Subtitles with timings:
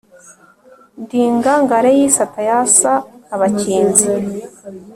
[1.01, 2.91] Ndi ingangare y’isata yasa
[3.33, 4.07] abakinzi,